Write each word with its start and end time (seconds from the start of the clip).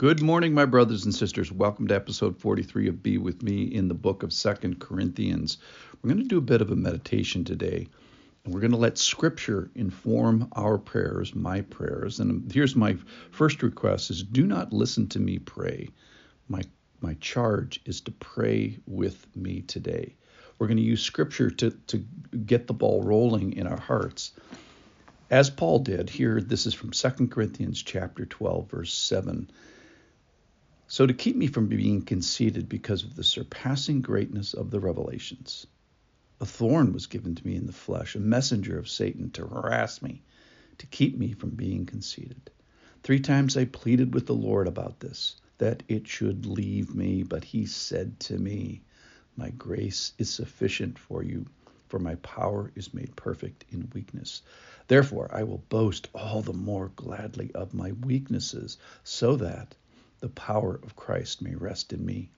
Good 0.00 0.22
morning, 0.22 0.54
my 0.54 0.64
brothers 0.64 1.04
and 1.04 1.14
sisters. 1.14 1.52
Welcome 1.52 1.88
to 1.88 1.94
episode 1.94 2.38
43 2.38 2.88
of 2.88 3.02
Be 3.02 3.18
With 3.18 3.42
Me 3.42 3.64
in 3.64 3.88
the 3.88 3.92
book 3.92 4.22
of 4.22 4.32
Second 4.32 4.80
Corinthians. 4.80 5.58
We're 6.00 6.08
going 6.08 6.22
to 6.22 6.26
do 6.26 6.38
a 6.38 6.40
bit 6.40 6.62
of 6.62 6.70
a 6.70 6.74
meditation 6.74 7.44
today, 7.44 7.86
and 8.42 8.54
we're 8.54 8.62
going 8.62 8.70
to 8.70 8.78
let 8.78 8.96
Scripture 8.96 9.70
inform 9.74 10.48
our 10.52 10.78
prayers, 10.78 11.34
my 11.34 11.60
prayers. 11.60 12.18
And 12.18 12.50
here's 12.50 12.74
my 12.74 12.96
first 13.30 13.62
request 13.62 14.10
is 14.10 14.22
do 14.22 14.46
not 14.46 14.72
listen 14.72 15.06
to 15.08 15.18
me 15.18 15.38
pray. 15.38 15.90
My, 16.48 16.62
my 17.02 17.12
charge 17.20 17.78
is 17.84 18.00
to 18.00 18.10
pray 18.10 18.78
with 18.86 19.26
me 19.36 19.60
today. 19.60 20.16
We're 20.58 20.68
going 20.68 20.78
to 20.78 20.82
use 20.82 21.02
Scripture 21.02 21.50
to, 21.50 21.72
to 21.88 21.98
get 22.46 22.66
the 22.66 22.72
ball 22.72 23.02
rolling 23.02 23.52
in 23.52 23.66
our 23.66 23.80
hearts. 23.80 24.32
As 25.28 25.50
Paul 25.50 25.80
did 25.80 26.08
here, 26.08 26.40
this 26.40 26.64
is 26.64 26.72
from 26.72 26.92
2 26.92 27.28
Corinthians 27.28 27.82
chapter 27.82 28.24
12, 28.24 28.70
verse 28.70 28.94
7. 28.94 29.50
So, 30.92 31.06
to 31.06 31.14
keep 31.14 31.36
me 31.36 31.46
from 31.46 31.68
being 31.68 32.02
conceited 32.02 32.68
because 32.68 33.04
of 33.04 33.14
the 33.14 33.22
surpassing 33.22 34.00
greatness 34.00 34.54
of 34.54 34.72
the 34.72 34.80
revelations, 34.80 35.68
a 36.40 36.44
thorn 36.44 36.92
was 36.92 37.06
given 37.06 37.36
to 37.36 37.46
me 37.46 37.54
in 37.54 37.66
the 37.66 37.72
flesh, 37.72 38.16
a 38.16 38.18
messenger 38.18 38.76
of 38.76 38.88
Satan 38.88 39.30
to 39.30 39.46
harass 39.46 40.02
me, 40.02 40.24
to 40.78 40.86
keep 40.86 41.16
me 41.16 41.32
from 41.32 41.50
being 41.50 41.86
conceited. 41.86 42.50
Three 43.04 43.20
times 43.20 43.56
I 43.56 43.66
pleaded 43.66 44.12
with 44.12 44.26
the 44.26 44.34
Lord 44.34 44.66
about 44.66 44.98
this, 44.98 45.36
that 45.58 45.84
it 45.86 46.08
should 46.08 46.44
leave 46.44 46.92
me, 46.92 47.22
but 47.22 47.44
he 47.44 47.66
said 47.66 48.18
to 48.22 48.36
me, 48.36 48.82
My 49.36 49.50
grace 49.50 50.12
is 50.18 50.28
sufficient 50.28 50.98
for 50.98 51.22
you, 51.22 51.46
for 51.86 52.00
my 52.00 52.16
power 52.16 52.72
is 52.74 52.92
made 52.92 53.14
perfect 53.14 53.64
in 53.70 53.92
weakness. 53.94 54.42
Therefore, 54.88 55.30
I 55.32 55.44
will 55.44 55.62
boast 55.68 56.08
all 56.16 56.42
the 56.42 56.52
more 56.52 56.90
gladly 56.96 57.52
of 57.54 57.74
my 57.74 57.92
weaknesses, 57.92 58.76
so 59.04 59.36
that 59.36 59.76
the 60.20 60.28
power 60.28 60.78
of 60.82 60.96
Christ 60.96 61.42
may 61.42 61.54
rest 61.54 61.92
in 61.92 62.04
me. 62.04 62.30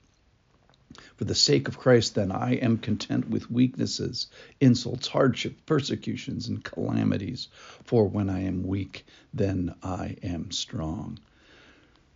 For 1.16 1.24
the 1.24 1.34
sake 1.34 1.68
of 1.68 1.78
Christ, 1.78 2.14
then, 2.14 2.30
I 2.30 2.54
am 2.56 2.76
content 2.76 3.28
with 3.30 3.50
weaknesses, 3.50 4.26
insults, 4.60 5.08
hardships, 5.08 5.60
persecutions, 5.64 6.48
and 6.48 6.62
calamities. 6.62 7.48
For 7.84 8.06
when 8.06 8.28
I 8.28 8.42
am 8.42 8.66
weak, 8.66 9.06
then 9.32 9.74
I 9.82 10.16
am 10.22 10.50
strong. 10.50 11.18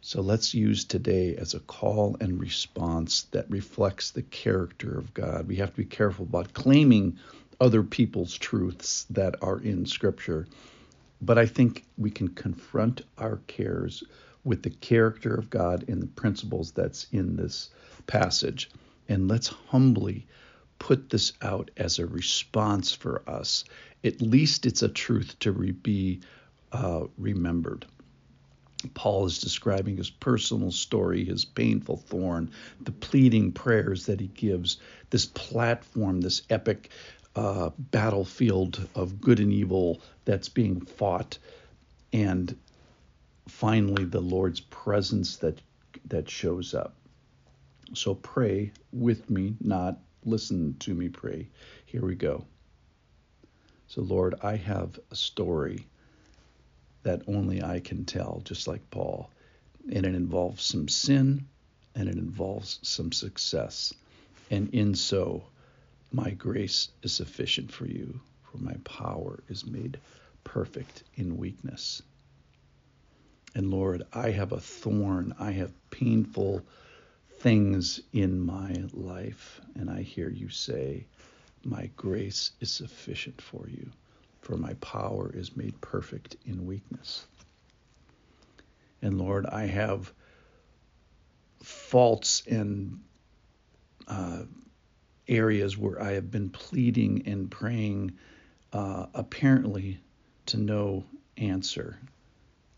So 0.02 0.20
let's 0.20 0.54
use 0.54 0.84
today 0.84 1.36
as 1.36 1.54
a 1.54 1.60
call 1.60 2.16
and 2.20 2.38
response 2.38 3.22
that 3.32 3.50
reflects 3.50 4.10
the 4.10 4.22
character 4.22 4.96
of 4.96 5.14
God. 5.14 5.48
We 5.48 5.56
have 5.56 5.70
to 5.70 5.76
be 5.78 5.84
careful 5.84 6.26
about 6.26 6.52
claiming 6.52 7.18
other 7.58 7.82
people's 7.82 8.36
truths 8.36 9.06
that 9.10 9.42
are 9.42 9.58
in 9.58 9.86
Scripture. 9.86 10.46
But 11.22 11.38
I 11.38 11.46
think 11.46 11.84
we 11.96 12.10
can 12.10 12.28
confront 12.28 13.02
our 13.16 13.40
cares 13.46 14.04
with 14.46 14.62
the 14.62 14.70
character 14.70 15.34
of 15.34 15.50
God 15.50 15.84
and 15.88 16.00
the 16.00 16.06
principles 16.06 16.70
that's 16.70 17.08
in 17.10 17.36
this 17.36 17.70
passage. 18.06 18.70
And 19.08 19.28
let's 19.28 19.48
humbly 19.48 20.26
put 20.78 21.10
this 21.10 21.32
out 21.42 21.70
as 21.76 21.98
a 21.98 22.06
response 22.06 22.92
for 22.92 23.28
us. 23.28 23.64
At 24.04 24.22
least 24.22 24.64
it's 24.64 24.82
a 24.82 24.88
truth 24.88 25.36
to 25.40 25.52
re- 25.52 25.72
be 25.72 26.20
uh, 26.72 27.06
remembered. 27.18 27.86
Paul 28.94 29.26
is 29.26 29.40
describing 29.40 29.96
his 29.96 30.10
personal 30.10 30.70
story, 30.70 31.24
his 31.24 31.44
painful 31.44 31.96
thorn, 31.96 32.50
the 32.80 32.92
pleading 32.92 33.50
prayers 33.50 34.06
that 34.06 34.20
he 34.20 34.28
gives, 34.28 34.76
this 35.10 35.26
platform, 35.26 36.20
this 36.20 36.42
epic 36.50 36.90
uh, 37.34 37.70
battlefield 37.78 38.88
of 38.94 39.20
good 39.20 39.40
and 39.40 39.52
evil 39.52 40.00
that's 40.24 40.48
being 40.48 40.80
fought. 40.82 41.38
And 42.12 42.56
finally 43.48 44.04
the 44.04 44.20
Lord's 44.20 44.60
presence 44.60 45.36
that 45.38 45.60
that 46.06 46.28
shows 46.28 46.74
up. 46.74 46.94
So 47.94 48.14
pray 48.14 48.72
with 48.92 49.30
me, 49.30 49.56
not 49.60 49.98
listen 50.24 50.76
to 50.80 50.94
me 50.94 51.08
pray. 51.08 51.48
Here 51.86 52.04
we 52.04 52.14
go. 52.14 52.44
So 53.88 54.02
Lord, 54.02 54.34
I 54.42 54.56
have 54.56 54.98
a 55.10 55.16
story 55.16 55.86
that 57.04 57.22
only 57.28 57.62
I 57.62 57.80
can 57.80 58.04
tell, 58.04 58.42
just 58.44 58.66
like 58.66 58.90
Paul. 58.90 59.30
And 59.92 60.04
it 60.04 60.14
involves 60.14 60.64
some 60.64 60.88
sin 60.88 61.46
and 61.94 62.08
it 62.08 62.16
involves 62.16 62.80
some 62.82 63.12
success. 63.12 63.94
And 64.50 64.74
in 64.74 64.94
so, 64.94 65.44
my 66.12 66.30
grace 66.30 66.88
is 67.02 67.12
sufficient 67.12 67.72
for 67.72 67.86
you, 67.86 68.20
for 68.42 68.58
my 68.58 68.74
power 68.84 69.38
is 69.48 69.64
made 69.64 69.98
perfect 70.44 71.04
in 71.14 71.36
weakness. 71.36 72.02
And 73.56 73.70
Lord, 73.70 74.02
I 74.12 74.32
have 74.32 74.52
a 74.52 74.60
thorn. 74.60 75.34
I 75.38 75.52
have 75.52 75.72
painful 75.88 76.60
things 77.38 78.02
in 78.12 78.38
my 78.38 78.84
life. 78.92 79.62
And 79.74 79.88
I 79.88 80.02
hear 80.02 80.28
you 80.28 80.50
say, 80.50 81.06
My 81.64 81.88
grace 81.96 82.50
is 82.60 82.70
sufficient 82.70 83.40
for 83.40 83.66
you, 83.66 83.90
for 84.42 84.58
my 84.58 84.74
power 84.74 85.32
is 85.32 85.56
made 85.56 85.80
perfect 85.80 86.36
in 86.44 86.66
weakness. 86.66 87.24
And 89.00 89.16
Lord, 89.16 89.46
I 89.46 89.64
have 89.64 90.12
faults 91.62 92.42
and 92.46 93.00
uh, 94.06 94.42
areas 95.28 95.78
where 95.78 96.02
I 96.02 96.12
have 96.12 96.30
been 96.30 96.50
pleading 96.50 97.22
and 97.24 97.50
praying, 97.50 98.18
uh, 98.74 99.06
apparently 99.14 99.98
to 100.44 100.58
no 100.58 101.04
answer 101.38 101.98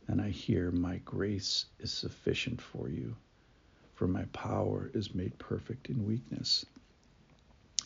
and 0.08 0.22
I 0.22 0.30
hear, 0.30 0.70
My 0.70 0.96
grace 1.04 1.66
is 1.78 1.92
sufficient 1.92 2.60
for 2.60 2.88
you, 2.88 3.14
for 3.94 4.08
my 4.08 4.24
power 4.32 4.90
is 4.94 5.14
made 5.14 5.38
perfect 5.38 5.90
in 5.90 6.06
weakness. 6.06 6.64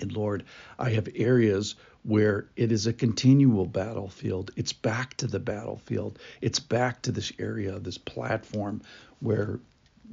And 0.01 0.13
Lord, 0.13 0.45
I 0.79 0.91
have 0.91 1.09
areas 1.15 1.75
where 2.05 2.47
it 2.57 2.73
is 2.73 2.87
a 2.87 2.93
continual 2.93 3.67
battlefield. 3.67 4.51
It's 4.57 4.73
back 4.73 5.17
to 5.19 5.27
the 5.27 5.39
battlefield. 5.39 6.19
It's 6.41 6.59
back 6.59 7.03
to 7.03 7.13
this 7.13 7.33
area, 7.39 7.79
this 7.79 7.99
platform 7.99 8.83
where 9.21 9.61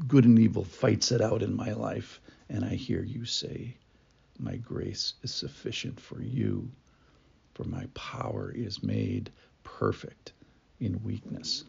good 0.08 0.26
and 0.26 0.38
evil 0.38 0.64
fights 0.64 1.12
it 1.12 1.22
out 1.22 1.42
in 1.44 1.56
my 1.56 1.74
life. 1.74 2.22
And 2.50 2.66
I 2.66 2.76
hear 2.76 3.04
you 3.04 3.26
say, 3.26 3.76
My 4.40 4.58
grace 4.58 5.14
is 5.22 5.34
sufficient 5.34 6.00
for 6.00 6.22
you, 6.22 6.70
for 7.54 7.66
my 7.66 7.86
power 7.94 8.52
is 8.52 8.82
made 8.82 9.32
perfect 9.64 10.34
in 10.80 11.04
weakness. 11.04 11.66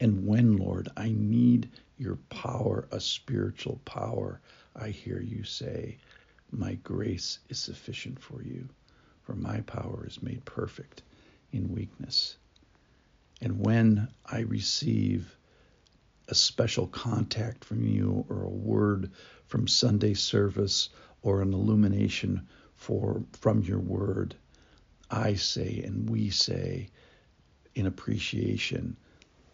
And 0.00 0.26
when, 0.26 0.56
Lord, 0.58 0.88
I 0.96 1.10
need 1.16 1.70
your 1.96 2.16
power, 2.28 2.86
a 2.90 3.00
spiritual 3.00 3.80
power, 3.84 4.40
I 4.74 4.90
hear 4.90 5.20
you 5.20 5.44
say, 5.44 5.98
My 6.50 6.74
grace 6.74 7.38
is 7.48 7.58
sufficient 7.58 8.20
for 8.20 8.42
you, 8.42 8.68
for 9.22 9.34
my 9.34 9.60
power 9.62 10.06
is 10.06 10.22
made 10.22 10.44
perfect 10.44 11.02
in 11.52 11.72
weakness. 11.72 12.36
And 13.40 13.64
when 13.64 14.08
I 14.24 14.40
receive 14.40 15.36
a 16.28 16.34
special 16.34 16.86
contact 16.86 17.64
from 17.64 17.86
you 17.86 18.24
or 18.28 18.42
a 18.42 18.48
word 18.48 19.10
from 19.46 19.68
Sunday 19.68 20.14
service 20.14 20.88
or 21.22 21.42
an 21.42 21.52
illumination 21.52 22.46
for 22.74 23.22
from 23.32 23.62
your 23.62 23.78
word, 23.78 24.34
I 25.10 25.34
say 25.34 25.82
and 25.84 26.10
we 26.10 26.30
say 26.30 26.88
in 27.74 27.86
appreciation, 27.86 28.96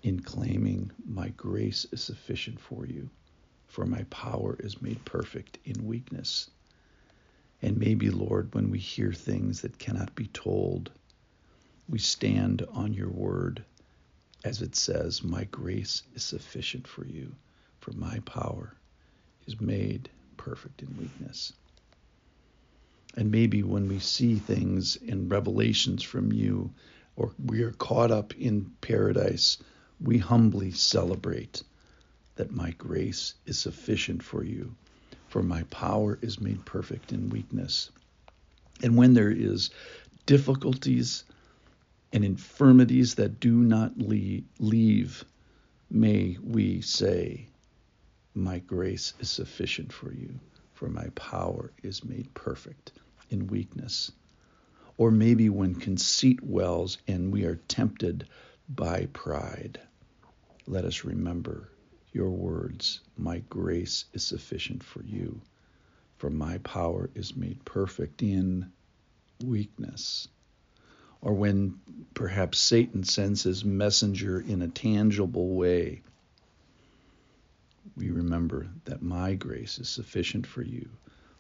in 0.03 0.21
claiming, 0.21 0.91
My 1.07 1.29
grace 1.31 1.87
is 1.93 2.03
sufficient 2.03 2.61
for 2.61 2.87
you, 2.87 3.11
for 3.69 3.87
my 3.87 4.03
power 4.05 4.57
is 4.61 4.83
made 4.83 5.05
perfect 5.05 5.59
in 5.65 5.87
weakness. 5.87 6.51
And 7.61 7.79
maybe, 7.79 8.11
Lord, 8.11 8.55
when 8.55 8.71
we 8.71 8.79
hear 8.79 9.13
things 9.13 9.61
that 9.63 9.79
cannot 9.79 10.15
be 10.15 10.27
told, 10.27 10.91
we 11.89 11.99
stand 11.99 12.63
on 12.73 12.93
your 12.93 13.11
word 13.11 13.65
as 14.45 14.61
it 14.61 14.75
says, 14.75 15.23
My 15.23 15.45
grace 15.45 16.03
is 16.15 16.25
sufficient 16.25 16.89
for 16.89 17.07
you, 17.07 17.35
for 17.79 17.93
my 17.93 18.19
power 18.21 18.75
is 19.47 19.61
made 19.61 20.09
perfect 20.37 20.83
in 20.83 20.97
weakness. 20.99 21.53
And 23.17 23.31
maybe 23.31 23.63
when 23.63 23.89
we 23.89 23.99
see 24.01 24.37
things 24.37 24.97
in 24.97 25.29
revelations 25.29 26.03
from 26.03 26.33
you, 26.33 26.73
or 27.15 27.33
we 27.45 27.63
are 27.63 27.73
caught 27.73 28.11
up 28.11 28.35
in 28.35 28.73
paradise 28.81 29.59
we 30.05 30.19
humbly 30.19 30.73
celebrate 30.73 31.63
that 32.35 32.51
my 32.51 32.73
grace 32.73 33.35
is 33.47 33.57
sufficient 33.57 34.21
for 34.21 34.43
you, 34.43 34.75
for 35.29 35.43
my 35.45 35.63
power 35.65 36.19
is 36.23 36.41
made 36.41 36.65
perfect 36.65 37.13
in 37.13 37.31
weakness. 37.31 37.91
And 38.83 38.97
when 38.97 39.15
there 39.15 39.31
is 39.31 39.71
difficulties 40.27 41.23
and 42.13 42.25
infirmities 42.25 43.15
that 43.15 43.39
do 43.39 43.53
not 43.53 43.93
leave, 43.97 45.25
may 45.89 46.37
we 46.43 46.81
say, 46.81 47.47
My 48.35 48.59
grace 48.59 49.15
is 49.21 49.31
sufficient 49.31 49.93
for 49.93 50.13
you, 50.13 50.41
for 50.75 50.89
my 50.89 51.07
power 51.15 51.71
is 51.85 52.05
made 52.05 52.35
perfect 52.35 52.91
in 53.31 53.47
weakness. 53.47 54.11
Or 54.97 55.13
maybe 55.13 55.49
when 55.49 55.77
conceit 55.77 56.43
wells 56.43 56.99
and 57.07 57.33
we 57.33 57.45
are 57.45 57.61
tempted 57.69 58.27
by 58.69 59.07
pride 59.13 59.81
let 60.67 60.85
us 60.85 61.05
remember 61.05 61.69
your 62.13 62.31
words, 62.31 63.01
My 63.17 63.39
grace 63.49 64.05
is 64.13 64.23
sufficient 64.23 64.83
for 64.83 65.03
you, 65.03 65.41
for 66.19 66.31
my 66.31 66.59
power 66.59 67.11
is 67.15 67.35
made 67.35 67.65
perfect 67.65 68.23
in 68.23 68.71
weakness. 69.43 70.29
Or 71.21 71.33
when 71.33 71.81
perhaps 72.15 72.59
Satan 72.59 73.05
sends 73.05 73.43
his 73.43 73.65
messenger 73.65 74.41
in 74.41 74.61
a 74.63 74.69
tangible 74.69 75.55
way, 75.55 76.03
we 77.97 78.11
remember 78.11 78.69
that 78.85 79.03
my 79.03 79.35
grace 79.35 79.79
is 79.79 79.89
sufficient 79.89 80.47
for 80.47 80.63
you, 80.63 80.89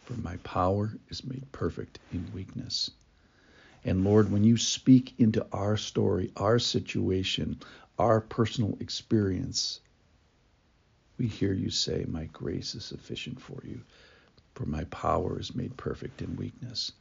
for 0.05 0.15
my 0.15 0.37
power 0.39 0.93
is 1.09 1.25
made 1.25 1.51
perfect 1.53 1.99
in 2.13 2.31
weakness. 2.35 2.91
And 3.85 4.05
Lord, 4.05 4.31
when 4.31 4.45
you 4.45 4.57
speak 4.57 5.15
into 5.19 5.47
our 5.53 5.77
story, 5.77 6.31
our 6.37 6.59
situation, 6.59 7.59
our 7.99 8.21
personal 8.21 8.77
experience, 8.81 9.81
we 11.19 11.27
hear 11.27 11.53
you 11.53 11.71
say, 11.71 12.05
My 12.09 12.25
grace 12.27 12.75
is 12.75 12.85
sufficient 12.85 13.41
for 13.41 13.61
you, 13.65 13.81
for 14.55 14.67
my 14.67 14.85
power 14.85 15.39
is 15.39 15.55
made 15.55 15.77
perfect 15.77 16.23
in 16.23 16.37
weakness. 16.37 16.93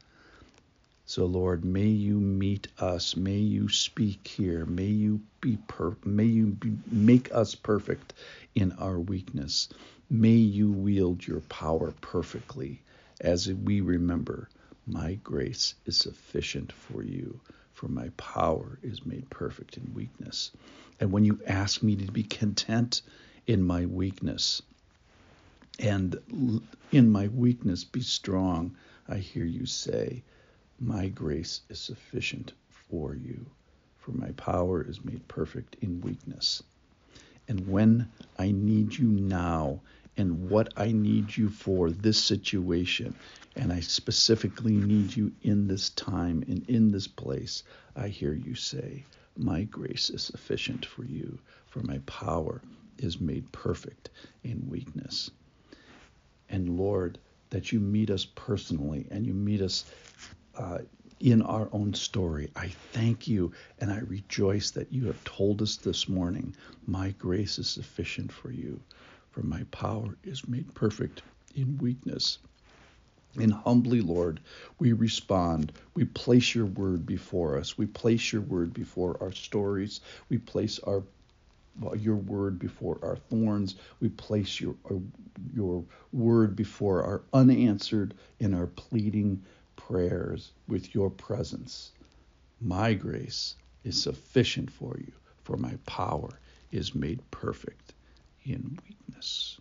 So, 1.06 1.26
Lord, 1.26 1.66
may 1.66 1.88
you 1.88 2.20
meet 2.20 2.68
us. 2.80 3.16
May 3.18 3.40
you 3.40 3.68
speak 3.70 4.28
here. 4.28 4.66
May 4.66 4.86
you 4.86 5.22
be 5.42 5.58
per- 5.68 5.98
may 6.06 6.26
you 6.26 6.48
be, 6.48 6.78
make 6.90 7.34
us 7.34 7.56
perfect 7.56 8.14
in 8.56 8.72
our 8.74 9.00
weakness. 9.00 9.68
May 10.10 10.36
you 10.36 10.72
wield 10.72 11.26
your 11.26 11.42
power 11.42 11.92
perfectly 12.02 12.82
as 13.20 13.52
we 13.52 13.82
remember 13.82 14.50
my 14.88 15.16
grace 15.16 15.76
is 15.86 15.98
sufficient 15.98 16.72
for 16.72 17.04
you, 17.04 17.40
for 17.82 17.88
my 17.88 18.10
power 18.10 18.78
is 18.84 19.08
made 19.08 19.28
perfect 19.32 19.76
in 19.76 19.96
weakness. 19.96 20.52
And 21.00 21.12
when 21.12 21.26
you 21.26 21.40
ask 21.48 21.82
me 21.82 21.96
to 21.96 22.12
be 22.12 22.22
content 22.22 23.02
in 23.48 23.64
my 23.64 23.88
weakness, 23.88 24.62
and 25.80 26.16
in 26.92 27.10
my 27.10 27.28
weakness 27.30 27.84
be 27.84 28.02
strong, 28.02 28.76
I 29.10 29.18
hear 29.18 29.46
you 29.46 29.66
say, 29.66 30.22
My 30.80 31.08
grace 31.08 31.62
is 31.70 31.80
sufficient 31.80 32.54
for 32.70 33.16
you, 33.16 33.48
for 33.98 34.12
my 34.12 34.30
power 34.34 34.84
is 34.84 35.04
made 35.04 35.28
perfect 35.28 35.76
in 35.82 36.02
weakness. 36.02 36.62
And 37.48 37.68
when 37.68 38.12
I 38.38 38.52
need 38.52 38.96
you 38.96 39.08
now, 39.08 39.82
and 40.18 40.50
what 40.50 40.74
I 40.78 40.92
need 40.92 41.36
you 41.36 41.50
for 41.50 41.90
this 41.90 42.22
situation, 42.22 43.16
and 43.56 43.72
I 43.72 43.80
specifically 43.80 44.76
need 44.76 45.16
you 45.16 45.32
in 45.42 45.68
this 45.68 45.90
time 45.92 46.44
and 46.48 46.68
in 46.70 46.92
this 46.92 47.08
place, 47.08 47.64
I 47.96 48.08
hear 48.08 48.34
you 48.34 48.56
say, 48.56 49.06
My 49.38 49.64
grace 49.64 50.10
is 50.10 50.22
sufficient 50.24 50.86
for 50.86 51.06
you, 51.06 51.40
for 51.68 51.82
my 51.82 52.00
power 52.00 52.62
is 52.98 53.20
made 53.20 53.52
perfect 53.52 54.10
in 54.44 54.70
weakness. 54.70 55.32
And 56.50 56.78
Lord, 56.78 57.18
that 57.50 57.72
you 57.72 57.80
meet 57.80 58.10
us 58.10 58.26
personally 58.26 59.08
and 59.12 59.26
you 59.26 59.34
meet 59.34 59.62
us 59.62 59.86
uh, 60.56 60.80
in 61.20 61.42
our 61.42 61.70
own 61.72 61.94
story. 61.94 62.50
I 62.56 62.68
thank 62.94 63.28
you 63.28 63.52
and 63.80 63.92
I 63.92 64.00
rejoice 64.00 64.72
that 64.72 64.92
you 64.92 65.06
have 65.06 65.24
told 65.24 65.62
us 65.62 65.78
this 65.78 66.10
morning, 66.10 66.56
My 66.88 67.12
grace 67.12 67.60
is 67.60 67.70
sufficient 67.70 68.32
for 68.32 68.52
you, 68.52 68.82
for 69.32 69.44
my 69.44 69.64
power 69.72 70.18
is 70.24 70.48
made 70.48 70.74
perfect 70.76 71.22
in 71.56 71.78
weakness. 71.78 72.38
And 73.40 73.54
humbly, 73.54 74.02
Lord, 74.02 74.42
we 74.78 74.92
respond. 74.92 75.72
We 75.94 76.04
place 76.04 76.54
your 76.54 76.66
word 76.66 77.06
before 77.06 77.58
us. 77.58 77.78
We 77.78 77.86
place 77.86 78.34
your 78.34 78.42
word 78.42 78.74
before 78.74 79.18
our 79.22 79.32
stories. 79.32 80.02
We 80.30 80.38
place 80.38 80.80
our 80.80 81.04
your 81.98 82.18
word 82.18 82.60
before 82.60 83.00
our 83.02 83.16
thorns. 83.16 83.76
We 84.02 84.10
place 84.10 84.60
your 84.60 84.76
uh, 84.90 84.96
your 85.54 85.86
word 86.12 86.58
before 86.58 87.04
our 87.04 87.22
unanswered 87.32 88.14
and 88.42 88.54
our 88.54 88.68
pleading 88.68 89.42
prayers 89.78 90.52
with 90.68 90.94
your 90.94 91.10
presence. 91.10 91.94
My 92.60 92.94
grace 92.94 93.56
is 93.86 94.02
sufficient 94.04 94.70
for 94.70 94.98
you, 95.00 95.14
for 95.44 95.56
my 95.56 95.78
power 95.86 96.38
is 96.72 96.94
made 96.94 97.22
perfect 97.32 97.94
in 98.46 98.80
weakness. 98.84 99.61